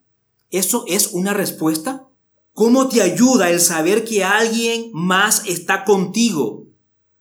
[0.52, 2.08] ¿Eso es una respuesta?
[2.54, 6.68] ¿Cómo te ayuda el saber que alguien más está contigo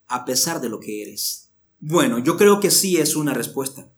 [0.09, 1.53] a pesar de lo que eres?
[1.79, 3.91] Bueno, yo creo que sí es una respuesta.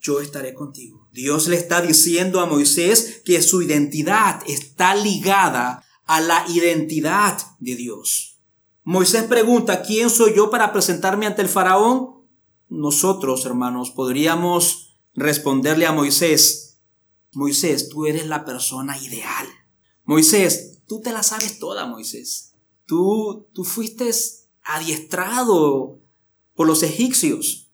[0.00, 1.08] Yo estaré contigo.
[1.12, 7.76] Dios le está diciendo a Moisés que su identidad está ligada a la identidad de
[7.76, 8.38] Dios.
[8.82, 12.26] Moisés pregunta, ¿quién soy yo para presentarme ante el faraón?
[12.68, 16.70] Nosotros, hermanos, podríamos responderle a Moisés,
[17.32, 19.46] Moisés, tú eres la persona ideal.
[20.04, 22.54] Moisés, tú te la sabes toda, Moisés.
[22.86, 24.10] Tú, tú fuiste
[24.62, 26.00] adiestrado
[26.54, 27.69] por los egipcios.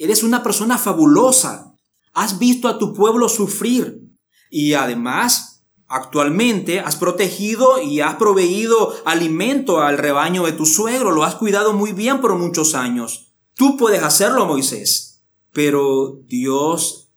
[0.00, 1.74] Eres una persona fabulosa.
[2.14, 4.00] Has visto a tu pueblo sufrir.
[4.48, 11.10] Y además, actualmente has protegido y has proveído alimento al rebaño de tu suegro.
[11.10, 13.34] Lo has cuidado muy bien por muchos años.
[13.54, 15.22] Tú puedes hacerlo, Moisés.
[15.52, 17.10] Pero Dios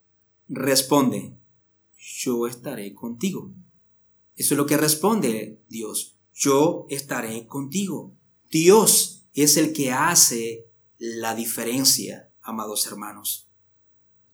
[0.50, 1.38] responde,
[1.98, 3.54] yo estaré contigo.
[4.36, 6.18] Eso es lo que responde Dios.
[6.34, 8.14] Yo estaré contigo.
[8.52, 10.68] Dios es el que hace
[10.98, 13.50] la diferencia, amados hermanos.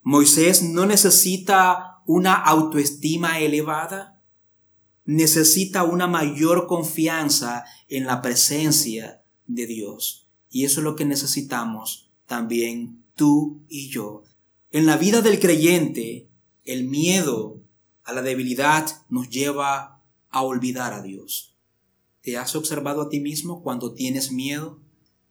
[0.02, 4.22] Moisés no necesita una autoestima elevada,
[5.06, 10.28] necesita una mayor confianza en la presencia de Dios.
[10.50, 14.24] Y eso es lo que necesitamos también tú y yo.
[14.72, 16.30] En la vida del creyente,
[16.64, 17.62] el miedo
[18.04, 21.56] a la debilidad nos lleva a olvidar a Dios.
[22.22, 24.80] ¿Te has observado a ti mismo cuando tienes miedo,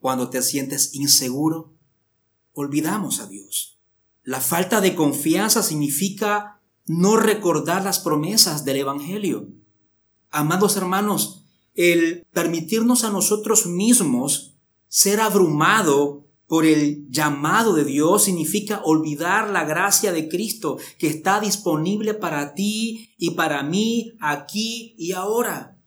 [0.01, 1.78] cuando te sientes inseguro?
[2.61, 3.79] Olvidamos a Dios.
[4.25, 9.47] La falta de confianza significa no recordar las promesas del Evangelio.
[10.33, 11.45] Amados hermanos,
[11.77, 14.57] el permitirnos a nosotros mismos
[14.89, 21.39] ser abrumado por el llamado de Dios significa olvidar la gracia de Cristo que está
[21.39, 25.79] disponible para ti y para mí aquí y ahora.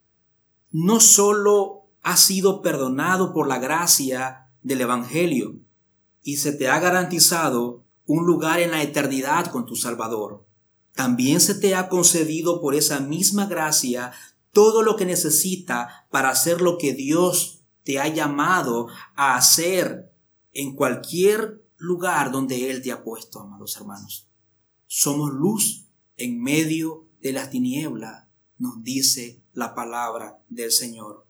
[0.72, 5.60] No solo has sido perdonado por la gracia del Evangelio
[6.24, 10.46] y se te ha garantizado un lugar en la eternidad con tu Salvador.
[10.94, 14.12] También se te ha concedido por esa misma gracia
[14.52, 20.12] todo lo que necesita para hacer lo que Dios te ha llamado a hacer
[20.54, 24.28] en cualquier lugar donde Él te ha puesto, amados hermanos.
[24.88, 25.88] Somos luz
[26.18, 28.28] en medio de las tinieblas,
[28.58, 31.26] nos dice la palabra del Señor.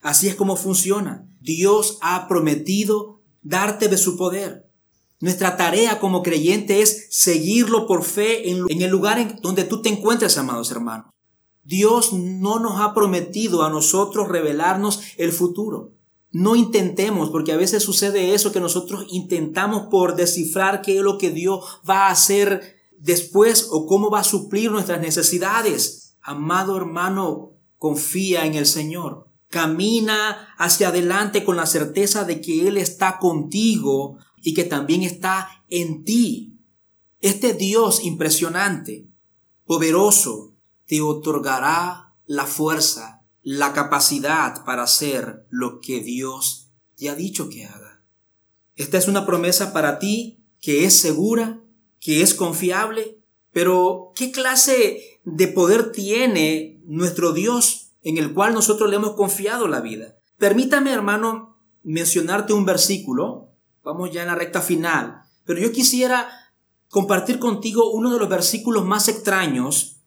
[0.00, 1.26] Así es como funciona.
[1.40, 4.68] Dios ha prometido darte de su poder.
[5.20, 9.88] Nuestra tarea como creyente es seguirlo por fe en, el lugar en donde tú te
[9.88, 11.10] encuentres, amados hermanos.
[11.64, 15.92] Dios no nos ha prometido a nosotros revelarnos el futuro.
[16.30, 21.18] No intentemos, porque a veces sucede eso, que nosotros intentamos por descifrar qué es lo
[21.18, 26.16] que Dios va a hacer después o cómo va a suplir nuestras necesidades.
[26.22, 29.27] Amado hermano, confía en el Señor.
[29.48, 35.48] Camina hacia adelante con la certeza de que Él está contigo y que también está
[35.70, 36.58] en ti.
[37.20, 39.06] Este Dios impresionante,
[39.66, 40.54] poderoso,
[40.86, 47.64] te otorgará la fuerza, la capacidad para hacer lo que Dios te ha dicho que
[47.64, 48.02] haga.
[48.76, 51.60] Esta es una promesa para ti que es segura,
[52.00, 53.18] que es confiable,
[53.52, 59.68] pero ¿qué clase de poder tiene nuestro Dios en el cual nosotros le hemos confiado
[59.68, 60.16] la vida?
[60.36, 66.28] Permítame, hermano, mencionarte un versículo, vamos ya en la recta final, pero yo quisiera
[66.88, 70.00] compartir contigo uno de los versículos más extraños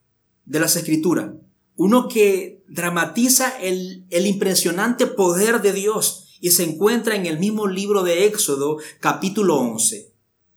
[0.46, 1.32] de las escrituras,
[1.76, 7.68] uno que dramatiza el, el impresionante poder de Dios y se encuentra en el mismo
[7.68, 10.14] libro de Éxodo capítulo 11.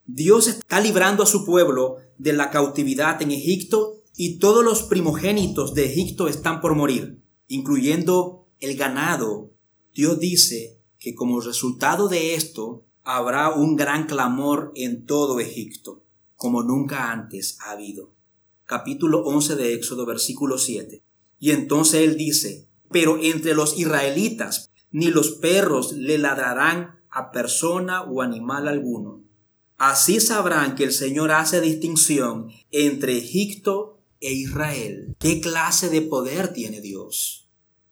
[0.07, 5.75] Dios está librando a su pueblo de la cautividad en Egipto y todos los primogénitos
[5.75, 9.51] de Egipto están por morir, incluyendo el ganado.
[9.95, 16.03] Dios dice que como resultado de esto habrá un gran clamor en todo Egipto,
[16.37, 18.13] como nunca antes ha habido.
[18.65, 21.03] Capítulo 11 de Éxodo, versículo 7.
[21.39, 28.03] Y entonces él dice, pero entre los israelitas ni los perros le ladrarán a persona
[28.03, 29.23] o animal alguno.
[29.77, 33.94] Así sabrán que el Señor hace distinción entre Egipto
[34.25, 35.15] e Israel.
[35.19, 37.49] ¿Qué clase de poder tiene Dios?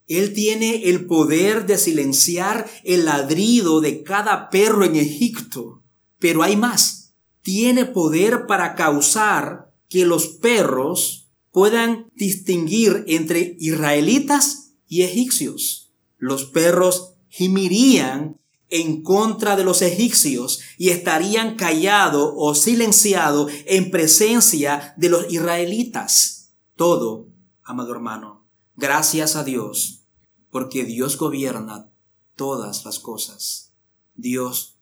[0.06, 5.82] Él tiene el poder de silenciar el ladrido de cada perro en Egipto.
[6.18, 7.14] Pero hay más.
[7.42, 15.92] Tiene poder para causar que los perros puedan distinguir entre israelitas y egipcios.
[16.18, 18.38] Los perros gimirían
[18.72, 26.54] en contra de los egipcios y estarían callados o silenciados en presencia de los israelitas.
[26.74, 27.28] Todo,
[27.62, 30.06] amado hermano, gracias a Dios,
[30.50, 31.92] porque Dios gobierna
[32.34, 33.74] todas las cosas.
[34.14, 34.78] Dios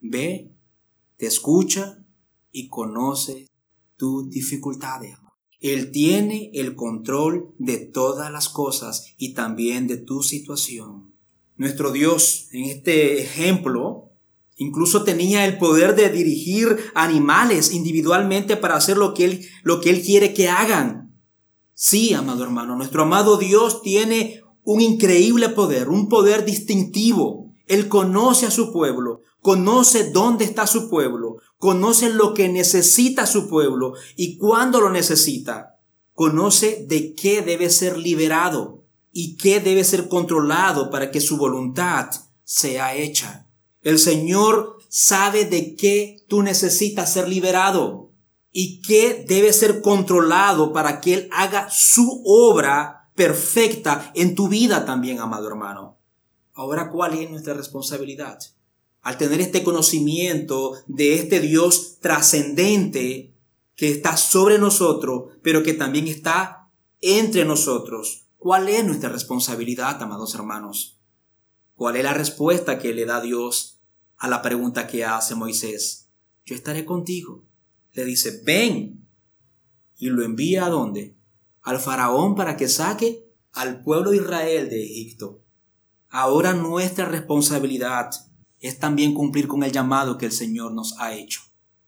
[0.00, 0.50] ve,
[1.18, 2.02] te escucha
[2.50, 3.46] y conoce
[3.98, 5.18] tus dificultades.
[5.60, 11.07] Él tiene el control de todas las cosas y también de tu situación.
[11.58, 14.12] Nuestro Dios, en este ejemplo,
[14.56, 19.90] incluso tenía el poder de dirigir animales individualmente para hacer lo que Él, lo que
[19.90, 21.20] él quiere que hagan.
[21.74, 27.52] Sí, amado hermano, nuestro amado Dios tiene un increíble poder, un poder distintivo.
[27.66, 33.48] Él conoce a su pueblo, conoce dónde está su pueblo, conoce lo que necesita su
[33.48, 35.74] pueblo y cuándo lo necesita.
[36.12, 38.77] Conoce de qué debe ser liberado
[39.20, 42.08] y qué debe ser controlado para que su voluntad
[42.44, 43.48] sea hecha.
[43.82, 48.12] El Señor sabe de qué tú necesitas ser liberado
[48.52, 54.84] y qué debe ser controlado para que Él haga su obra perfecta en tu vida
[54.84, 55.98] también, amado hermano.
[56.54, 58.38] Ahora, ¿cuál es nuestra responsabilidad?
[59.02, 63.34] Al tener este conocimiento de este Dios trascendente
[63.74, 70.32] que está sobre nosotros, pero que también está entre nosotros, ¿Cuál es nuestra responsabilidad, amados
[70.36, 71.00] hermanos?
[71.74, 73.80] ¿Cuál es la respuesta que le da Dios
[74.16, 76.08] a la pregunta que hace Moisés?
[76.46, 77.44] Yo estaré contigo.
[77.94, 79.04] Le dice, ven.
[79.96, 81.16] Y lo envía a dónde?
[81.62, 85.40] Al faraón para que saque al pueblo de Israel de Egipto.
[86.08, 88.10] Ahora nuestra responsabilidad
[88.60, 91.40] es también cumplir con el llamado que el Señor nos ha hecho.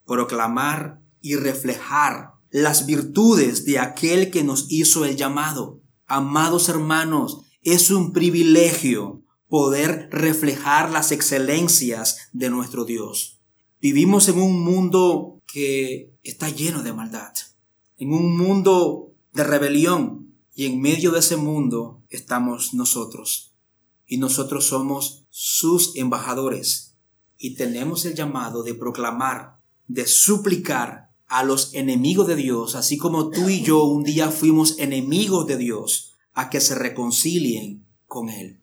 [0.05, 5.80] Proclamar y reflejar las virtudes de aquel que nos hizo el llamado.
[6.13, 13.39] Amados hermanos, es un privilegio poder reflejar las excelencias de nuestro Dios.
[13.81, 17.33] Vivimos en un mundo que está lleno de maldad,
[17.97, 23.55] en un mundo de rebelión y en medio de ese mundo estamos nosotros.
[24.05, 26.97] Y nosotros somos sus embajadores
[27.39, 33.31] y tenemos el llamado de proclamar, de suplicar a los enemigos de Dios, así como
[33.31, 38.61] tú y yo un día fuimos enemigos de Dios, a que se reconcilien con Él.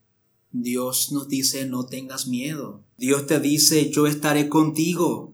[0.51, 2.83] Dios nos dice no tengas miedo.
[2.97, 5.33] Dios te dice yo estaré contigo.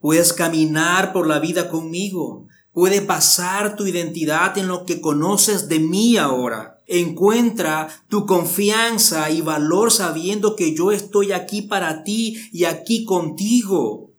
[0.00, 2.48] Puedes caminar por la vida conmigo.
[2.72, 6.80] Puedes basar tu identidad en lo que conoces de mí ahora.
[6.86, 14.13] Encuentra tu confianza y valor sabiendo que yo estoy aquí para ti y aquí contigo.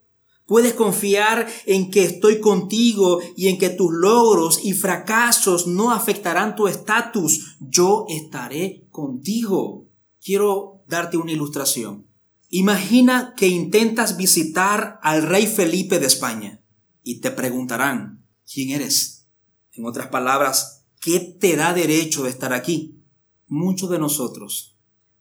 [0.45, 6.55] Puedes confiar en que estoy contigo y en que tus logros y fracasos no afectarán
[6.55, 7.57] tu estatus.
[7.59, 9.87] Yo estaré contigo.
[10.23, 12.07] Quiero darte una ilustración.
[12.49, 16.63] Imagina que intentas visitar al rey Felipe de España
[17.03, 19.27] y te preguntarán, ¿quién eres?
[19.73, 23.01] En otras palabras, ¿qué te da derecho de estar aquí?
[23.47, 24.75] Muchos de nosotros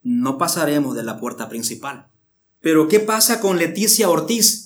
[0.05, 2.09] no pasaremos de la puerta principal.
[2.61, 4.64] Pero ¿qué pasa con Leticia Ortiz?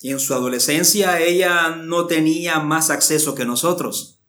[0.00, 4.20] En su adolescencia ella no tenía más acceso que nosotros.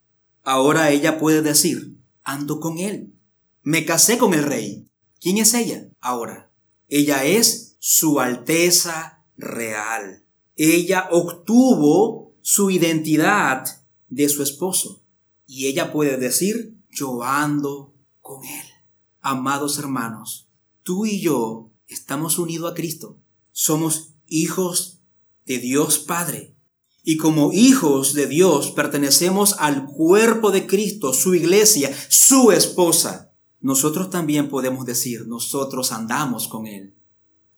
[0.43, 3.13] Ahora ella puede decir, ando con él.
[3.61, 4.88] Me casé con el rey.
[5.20, 6.51] ¿Quién es ella ahora?
[6.88, 10.26] Ella es su Alteza Real.
[10.55, 13.65] Ella obtuvo su identidad
[14.07, 15.03] de su esposo.
[15.45, 18.65] Y ella puede decir, yo ando con él.
[19.22, 20.47] Amados hermanos,
[20.84, 23.17] tú y yo estamos unidos a Cristo.
[23.51, 24.99] Somos hijos
[25.50, 26.56] de Dios Padre.
[27.04, 33.34] Y como hijos de Dios pertenecemos al cuerpo de Cristo, su iglesia, su esposa.
[33.60, 36.93] Nosotros también podemos decir, nosotros andamos con Él.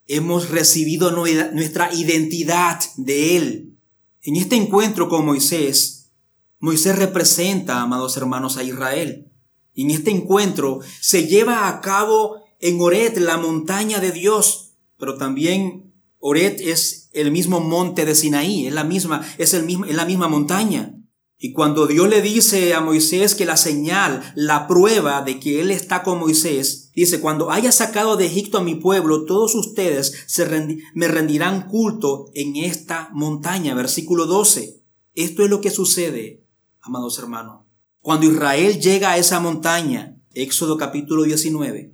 [0.08, 3.78] Hemos recibido nuestra identidad de Él.
[4.24, 6.12] En este encuentro con Moisés,
[6.60, 9.30] Moisés representa, amados hermanos, a Israel.
[9.74, 15.18] Y en este encuentro se lleva a cabo en Oret, la montaña de Dios, pero
[15.18, 19.95] también Oret es el mismo monte de Sinaí, es la misma, es el mismo, es
[19.95, 20.95] la misma montaña.
[21.38, 25.72] Y cuando Dios le dice a Moisés que la señal, la prueba de que Él
[25.72, 30.45] está con Moisés, dice, cuando haya sacado de Egipto a mi pueblo, todos ustedes se
[30.93, 33.74] me rendirán culto en esta montaña.
[33.74, 34.84] Versículo 12.
[35.16, 36.41] Esto es lo que sucede
[36.82, 37.66] amados hermanos.
[38.01, 41.93] Cuando Israel llega a esa montaña, Éxodo capítulo 19,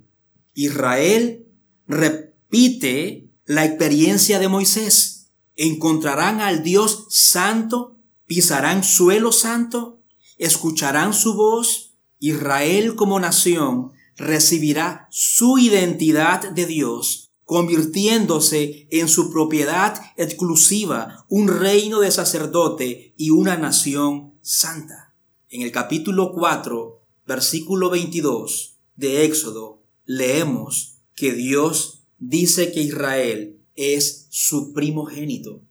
[0.54, 1.46] Israel
[1.86, 5.30] repite la experiencia de Moisés.
[5.56, 7.96] Encontrarán al Dios santo,
[8.26, 10.00] pisarán suelo santo,
[10.36, 11.94] escucharán su voz.
[12.20, 22.00] Israel como nación recibirá su identidad de Dios, convirtiéndose en su propiedad exclusiva, un reino
[22.00, 25.14] de sacerdote y una nación santa.
[25.48, 34.26] En el capítulo 4, versículo 22 de Éxodo, leemos que Dios dice que Israel es
[34.30, 35.62] su primogénito.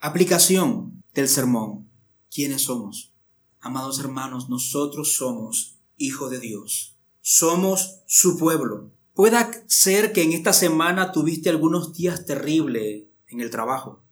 [0.00, 1.88] Aplicación del sermón.
[2.30, 3.12] ¿Quiénes somos?
[3.60, 6.96] Amados hermanos, nosotros somos hijos de Dios.
[7.20, 8.90] Somos su pueblo.
[9.14, 14.02] Puede ser que en esta semana tuviste algunos días terribles en el trabajo.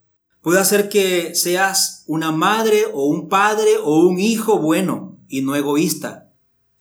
[0.41, 5.57] Puede hacer que seas una madre o un padre o un hijo bueno y no
[5.57, 6.33] egoísta.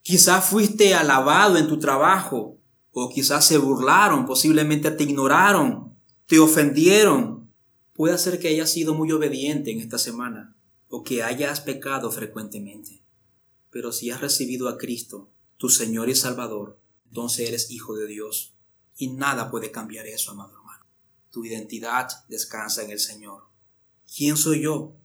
[0.01, 2.54] Quizás fuiste alabado en tu trabajo
[2.97, 5.93] o quizás se burlaron, posiblemente te ignoraron,
[6.27, 7.51] te ofendieron.
[7.91, 10.55] Puede ser que hayas sido muy obediente en esta semana
[10.87, 13.03] o que hayas pecado frecuentemente.
[13.69, 16.79] Pero si has recibido a Cristo, tu Señor y Salvador,
[17.09, 18.53] entonces eres hijo de Dios.
[18.95, 20.85] Y nada puede cambiar eso, amado hermano.
[21.31, 23.43] Tu identidad descansa en el Señor.
[24.15, 24.95] ¿Quién soy yo?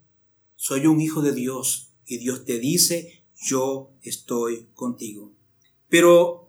[0.54, 5.32] Soy un hijo de Dios y Dios te dice, yo estoy contigo.
[5.88, 6.39] Pero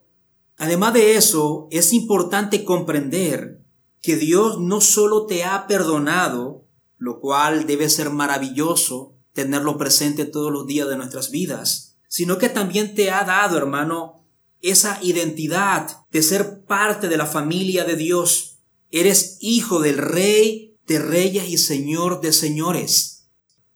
[0.61, 3.65] además de eso, es importante comprender
[3.99, 6.67] que Dios no solo te ha perdonado,
[6.99, 12.47] lo cual debe ser maravilloso tenerlo presente todos los días de nuestras vidas, sino que
[12.47, 14.23] también te ha dado, hermano,
[14.61, 18.59] esa identidad de ser parte de la familia de Dios.
[18.91, 23.29] Eres hijo del Rey de reyes y señor de señores.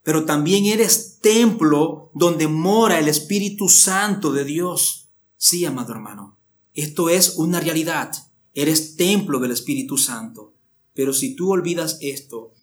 [0.04, 5.10] Pero también eres templo donde mora el Espíritu Santo de Dios.
[5.36, 6.35] Sí, amado hermano,
[6.76, 8.12] esto es una realidad.
[8.54, 10.54] Eres templo del Espíritu Santo.
[10.94, 12.54] Pero si tú olvidas esto,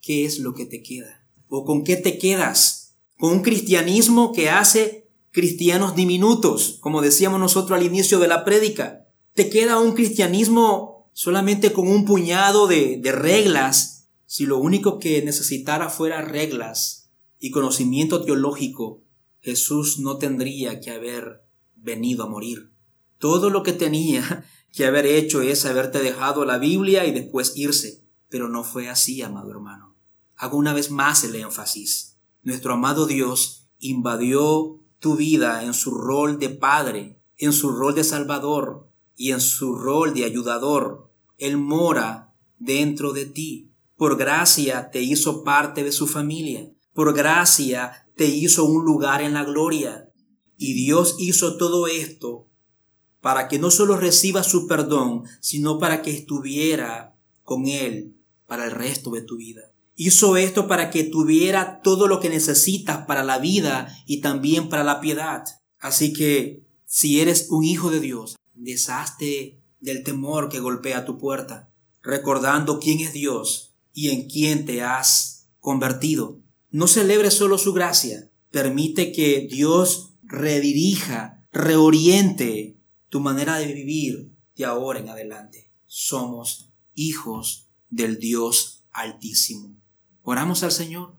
[0.00, 1.26] ¿qué es lo que te queda?
[1.48, 2.94] ¿O con qué te quedas?
[3.18, 9.08] ¿Con un cristianismo que hace cristianos diminutos, como decíamos nosotros al inicio de la prédica?
[9.34, 15.22] ¿Te queda un cristianismo solamente con un puñado de, de reglas, si lo único que
[15.22, 19.02] necesitara fuera reglas y conocimiento teológico,
[19.40, 21.44] Jesús no tendría que haber
[21.76, 22.73] venido a morir.
[23.24, 28.04] Todo lo que tenía que haber hecho es haberte dejado la Biblia y después irse.
[28.28, 29.96] Pero no fue así, amado hermano.
[30.36, 32.18] Hago una vez más el énfasis.
[32.42, 38.04] Nuestro amado Dios invadió tu vida en su rol de Padre, en su rol de
[38.04, 43.72] Salvador, y en su rol de ayudador, Él mora dentro de ti.
[43.96, 46.70] Por gracia te hizo parte de su familia.
[46.92, 50.12] Por gracia te hizo un lugar en la gloria.
[50.58, 52.50] Y Dios hizo todo esto
[53.24, 58.70] para que no solo reciba su perdón, sino para que estuviera con Él para el
[58.70, 59.72] resto de tu vida.
[59.96, 64.84] Hizo esto para que tuviera todo lo que necesitas para la vida y también para
[64.84, 65.42] la piedad.
[65.78, 71.70] Así que si eres un hijo de Dios, deshazte del temor que golpea tu puerta,
[72.02, 76.40] recordando quién es Dios y en quién te has convertido.
[76.70, 82.73] No celebres solo su gracia, permite que Dios redirija, reoriente
[83.14, 89.76] tu manera de vivir de ahora en adelante somos hijos del Dios Altísimo.
[90.24, 91.14] Oramos al Señor.